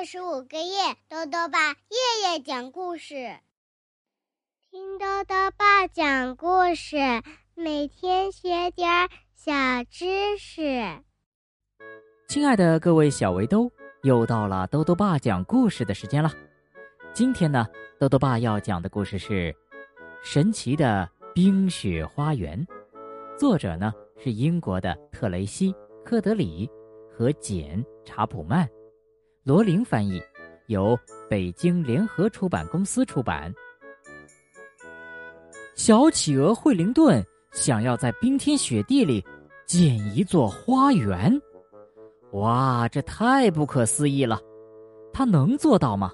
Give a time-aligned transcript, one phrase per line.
[0.00, 3.36] 二十五个月，豆豆爸夜夜讲故事，
[4.70, 6.96] 听豆豆爸讲故事，
[7.54, 9.52] 每天学点小
[9.90, 10.62] 知识。
[12.26, 13.70] 亲爱的各位小围兜，
[14.02, 16.32] 又到了豆豆爸讲故事的时间了。
[17.12, 17.66] 今天呢，
[17.98, 19.52] 豆豆爸要讲的故事是
[20.24, 22.66] 《神奇的冰雪花园》，
[23.38, 25.74] 作者呢是英国的特雷西·
[26.06, 26.66] 科德里
[27.12, 28.66] 和简·查普曼。
[29.42, 30.20] 罗琳翻译，
[30.66, 33.50] 由北京联合出版公司出版。
[35.74, 39.24] 小企鹅惠灵顿想要在冰天雪地里
[39.64, 41.40] 建一座花园，
[42.32, 44.38] 哇，这太不可思议了！
[45.10, 46.12] 他能做到吗？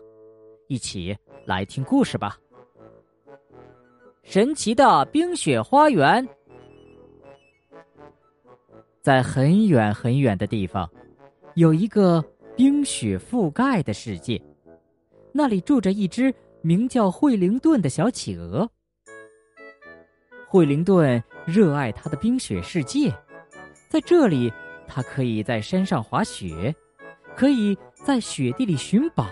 [0.69, 2.39] 一起来听故事吧。
[4.23, 6.27] 神奇的冰雪花园，
[9.03, 10.89] 在很远很远的地方，
[11.55, 12.25] 有一个。
[12.57, 14.41] 冰雪覆盖的世界，
[15.31, 18.67] 那里住着一只名叫惠灵顿的小企鹅。
[20.49, 23.15] 惠灵顿热爱他的冰雪世界，
[23.91, 24.51] 在这里，
[24.89, 26.75] 他可以在山上滑雪，
[27.37, 29.27] 可以在雪地里寻宝，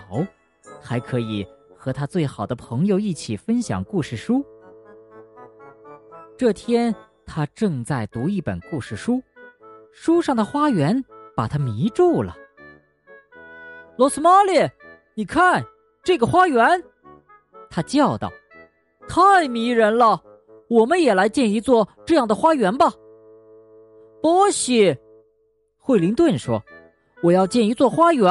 [0.79, 1.43] 还可以
[1.75, 4.45] 和他最好的朋友一起分享故事书。
[6.37, 6.93] 这天，
[7.25, 9.19] 他正在读一本故事书，
[9.91, 11.03] 书上的花园
[11.35, 12.37] 把他迷住了。
[13.97, 14.53] 罗斯玛丽，
[15.13, 15.63] 你看
[16.03, 16.83] 这个花园，
[17.69, 18.31] 他叫道
[19.07, 20.21] ：“太迷人了！
[20.67, 22.91] 我们也来建一座这样的花园吧。”
[24.21, 24.97] 波西，
[25.79, 26.61] 惠灵顿说
[27.23, 28.27] ：“我要建一座花园。”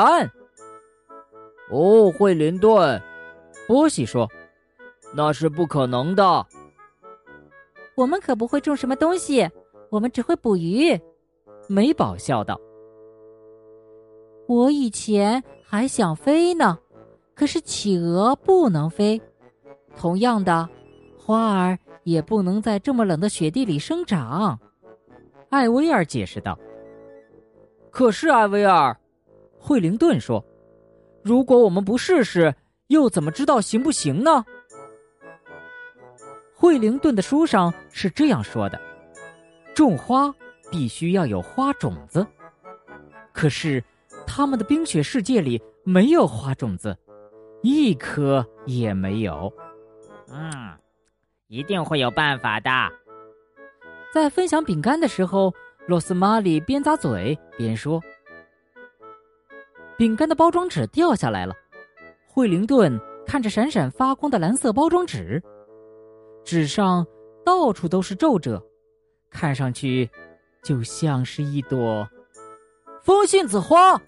[1.70, 3.00] 哦，惠灵顿，
[3.66, 4.28] 波西说
[5.16, 6.46] ：“那是不可能的。”
[7.96, 9.48] 我们可不会种什么东西，
[9.88, 11.00] 我们只会捕鱼。”
[11.68, 12.60] 美宝笑道。
[14.46, 16.78] 我以前还想飞呢，
[17.34, 19.20] 可是企鹅不能飞。
[19.96, 20.68] 同样的，
[21.16, 24.58] 花儿也不能在这么冷的雪地里生长。
[25.48, 26.58] 艾薇儿解释道。
[27.90, 28.94] 可是艾薇儿，
[29.58, 30.44] 惠灵顿说
[31.22, 32.54] ：“如果我们不试试，
[32.88, 34.44] 又怎么知道行不行呢？”
[36.54, 38.78] 惠灵顿的书上是这样说的
[39.74, 40.34] ：“种花
[40.70, 42.26] 必须要有花种子。”
[43.32, 43.82] 可是。
[44.36, 46.98] 他们的冰雪世界里没有花种子，
[47.62, 49.52] 一颗也没有。
[50.26, 50.50] 嗯，
[51.46, 52.68] 一定会有办法的。
[54.12, 55.54] 在分享饼干的时候，
[55.86, 58.02] 罗斯玛丽边咂嘴边说
[59.96, 61.54] ：“饼干的包装纸掉下来了。”
[62.26, 65.40] 惠灵顿看着闪闪发光的蓝色包装纸，
[66.42, 67.06] 纸上
[67.44, 68.60] 到处都是皱褶，
[69.30, 70.10] 看上去
[70.60, 72.08] 就像是一朵
[73.00, 74.02] 风信子花。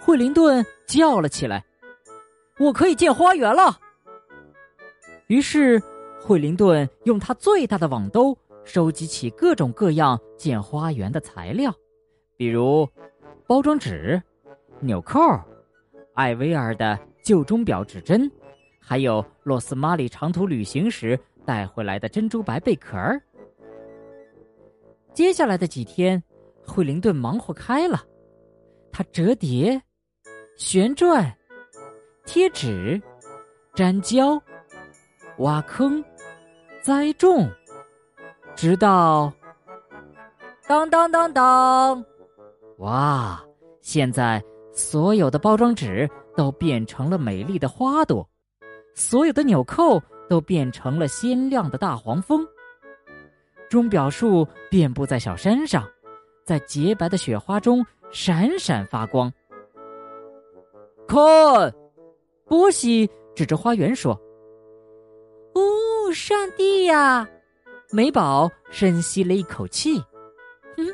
[0.00, 1.64] 惠灵顿叫了起来
[2.58, 3.78] ：“我可以建花园了！”
[5.28, 5.80] 于是，
[6.20, 11.72] 惠灵顿用他最大的网兜收集起各种各样建花园的材料，
[12.36, 12.88] 比如
[13.46, 14.20] 包装纸、
[14.80, 15.20] 纽扣、
[16.14, 18.28] 艾薇儿的旧钟表指针，
[18.80, 23.22] 还有洛斯玛丽长途旅行时带回来的珍珠白贝壳儿。
[25.12, 26.20] 接下来的几天，
[26.66, 28.02] 惠灵顿忙活开了，
[28.90, 29.80] 他折叠。
[30.60, 31.34] 旋转、
[32.26, 33.00] 贴纸、
[33.76, 34.38] 粘胶、
[35.38, 36.04] 挖坑、
[36.82, 37.50] 栽种，
[38.54, 39.32] 直到
[40.68, 42.04] 当当当当！
[42.76, 43.42] 哇！
[43.80, 44.40] 现在
[44.70, 46.06] 所有的包装纸
[46.36, 48.28] 都变成了美丽的花朵，
[48.94, 49.98] 所有的纽扣
[50.28, 52.46] 都变成了鲜亮的大黄蜂。
[53.70, 55.88] 钟表树遍布在小山上，
[56.44, 59.32] 在洁白的雪花中闪闪发光。
[61.10, 61.74] 看，
[62.46, 64.12] 波西指着花园说
[65.54, 67.28] ：“哦，上帝呀！”
[67.90, 70.00] 美宝深吸了一口气
[70.78, 70.86] ，“嗯，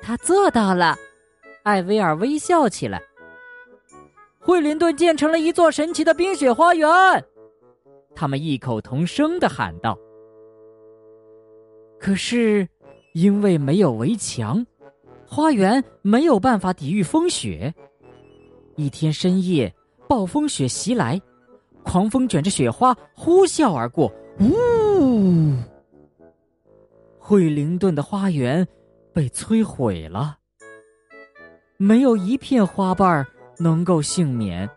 [0.00, 0.96] 他做到了。”
[1.64, 2.98] 艾薇儿微笑起来。
[4.38, 6.88] 惠灵顿建成了一座神奇的冰雪花园，
[8.14, 9.98] 他们异口同声的喊道。
[12.00, 12.66] 可是，
[13.12, 14.64] 因为没有围墙，
[15.26, 17.74] 花园没有办法抵御风雪。
[18.78, 19.74] 一天深夜，
[20.08, 21.20] 暴风雪袭来，
[21.82, 24.06] 狂风卷着雪花呼啸而过。
[24.38, 25.52] 呜！
[27.18, 28.64] 惠灵顿的花园
[29.12, 30.38] 被摧毁了，
[31.76, 33.26] 没有一片花瓣
[33.58, 34.70] 能够幸免。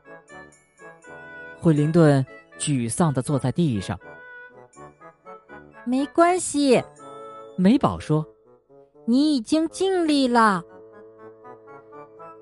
[1.59, 2.25] 惠灵顿
[2.57, 3.99] 沮丧的坐在地上。
[5.85, 6.83] 没关系，
[7.55, 8.25] 美宝说
[9.05, 10.63] ：“你已经尽力了。”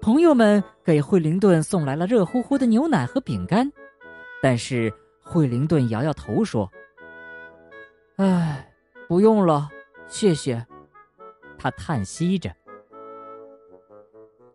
[0.02, 3.72] 朋友们给惠灵顿送来了热乎乎的牛奶和饼干，
[4.42, 4.92] 但是
[5.22, 6.68] 惠灵顿摇摇头说
[8.18, 8.68] ：“唉，
[9.08, 9.70] 不用了，
[10.08, 10.66] 谢谢。”
[11.60, 12.52] 他叹息着。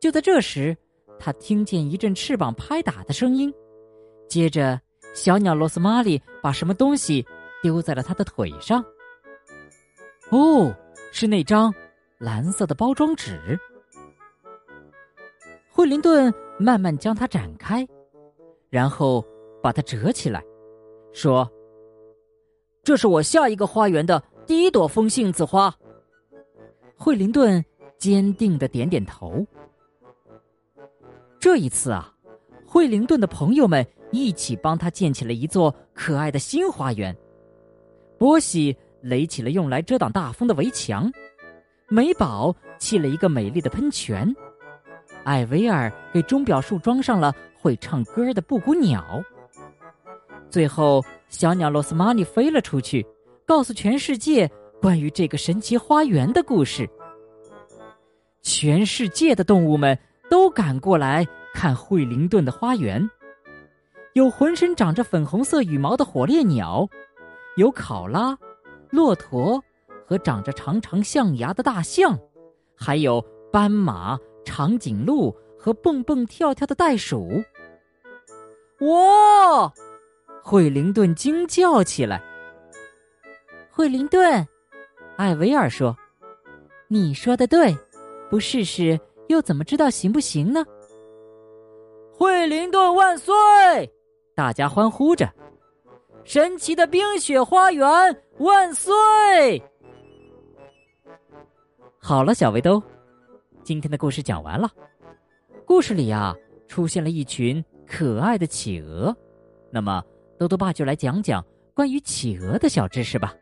[0.00, 0.76] 就在这时，
[1.20, 3.54] 他听见一阵翅膀拍打的声音，
[4.26, 4.80] 接着
[5.14, 7.24] 小鸟罗斯玛丽把什么东西
[7.62, 8.84] 丢在了他的腿上。
[10.30, 10.74] 哦，
[11.12, 11.72] 是那张
[12.18, 13.56] 蓝色的包装纸。
[15.76, 17.84] 惠灵顿慢慢将它展开，
[18.70, 19.26] 然后
[19.60, 20.40] 把它折起来，
[21.12, 21.50] 说
[22.84, 25.74] ：“这是我下一个花园的第一朵风信子花。”
[26.96, 27.62] 惠灵顿
[27.98, 29.44] 坚定的点点头。
[31.40, 32.14] 这一次啊，
[32.64, 37.14] 惠灵顿的朋友们一起帮他建起了一座可爱的新花园。
[38.16, 41.10] 波西垒起了用来遮挡大风的围墙，
[41.88, 44.32] 美宝砌了一个美丽的喷泉，
[45.24, 49.22] 艾维尔给钟表树装上了会唱歌的布谷鸟。
[50.48, 53.04] 最后，小鸟罗斯玛尼飞了出去，
[53.46, 54.50] 告诉全世界
[54.80, 56.88] 关于这个神奇花园的故事。
[58.42, 59.98] 全世界的动物们。
[60.30, 63.08] 都赶过来看惠灵顿的花园，
[64.14, 66.88] 有浑身长着粉红色羽毛的火烈鸟，
[67.56, 68.36] 有考拉、
[68.90, 69.62] 骆驼
[70.04, 72.18] 和长着长长象牙的大象，
[72.74, 77.42] 还有斑马、长颈鹿和蹦蹦跳跳的袋鼠。
[78.80, 79.72] 哇！
[80.42, 82.22] 惠灵顿惊叫起来。
[83.70, 84.46] 惠灵顿，
[85.16, 85.96] 艾维尔说
[86.88, 87.76] ：“你说的对，
[88.30, 90.62] 不试试。”又怎么知道行不行呢？
[92.12, 93.34] 惠灵顿万岁！
[94.34, 95.32] 大家欢呼着。
[96.24, 97.88] 神奇的冰雪花园
[98.36, 98.92] 万岁！
[101.98, 102.82] 好了，小围兜，
[103.64, 104.70] 今天的故事讲完了。
[105.66, 106.36] 故事里呀，
[106.68, 109.16] 出现了一群可爱的企鹅。
[109.70, 110.04] 那么，
[110.38, 113.34] 豆豆爸就来讲讲关于企鹅的小知识吧。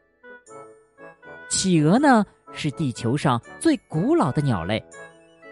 [1.51, 4.83] 企鹅呢，是地球上最古老的鸟类。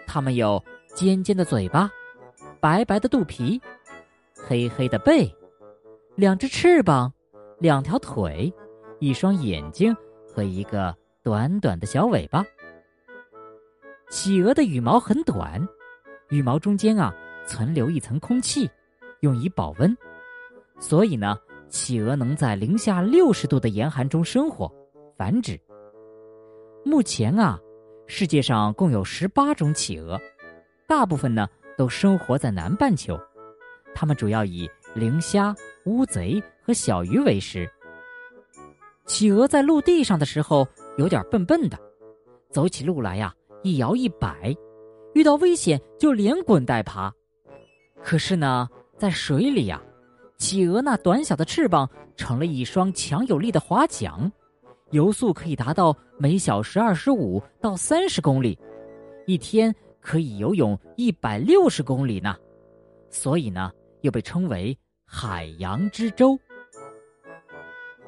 [0.07, 0.63] 它们有
[0.95, 1.91] 尖尖的嘴巴、
[2.61, 3.61] 白白的肚皮、
[4.47, 5.29] 黑黑的背、
[6.15, 7.11] 两只翅膀、
[7.59, 8.53] 两条腿、
[8.99, 9.93] 一双眼睛
[10.33, 12.41] 和一个短短的小尾巴。
[14.11, 15.65] 企鹅的羽毛很短，
[16.29, 17.15] 羽毛中间啊
[17.47, 18.69] 存留一层空气，
[19.21, 19.97] 用以保温，
[20.79, 21.37] 所以呢，
[21.69, 24.69] 企鹅能在零下六十度的严寒中生活、
[25.17, 25.59] 繁殖。
[26.85, 27.57] 目前啊。
[28.07, 30.19] 世界上共有十八种企鹅，
[30.85, 31.47] 大部分呢
[31.77, 33.17] 都生活在南半球。
[33.95, 35.55] 它们主要以磷虾、
[35.85, 37.71] 乌贼和小鱼为食。
[39.05, 40.67] 企鹅在陆地上的时候
[40.97, 41.79] 有点笨笨的，
[42.51, 44.55] 走起路来呀一摇一摆，
[45.13, 47.13] 遇到危险就连滚带爬。
[48.03, 48.67] 可是呢，
[48.97, 49.81] 在水里呀，
[50.37, 54.31] 企鹅那短小的翅膀成了一双强有力的划桨。
[54.89, 58.57] 游速可以达到每小时二十五到三十公里，
[59.25, 62.35] 一天可以游泳一百六十公里呢，
[63.09, 63.71] 所以呢，
[64.01, 66.37] 又被称为海洋之舟。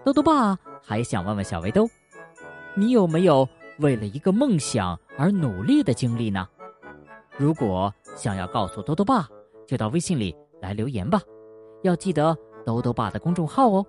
[0.04, 1.88] 豆豆爸还想问问小围兜，
[2.76, 3.48] 你有没有
[3.80, 6.48] 为了一个梦想而努力的经历呢？
[7.38, 9.28] 如果想要告诉多多爸，
[9.68, 11.22] 就到微信里来留言吧，
[11.82, 13.86] 要记得多多爸的公众号哦。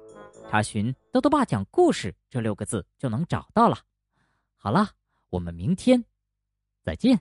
[0.50, 3.78] 查询“多多爸讲故事”这六个字就能找到了。
[4.56, 4.90] 好啦，
[5.30, 6.04] 我们明天
[6.82, 7.20] 再见。